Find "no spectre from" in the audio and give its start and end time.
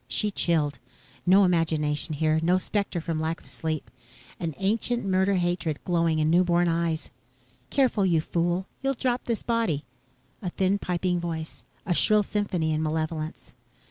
2.41-3.19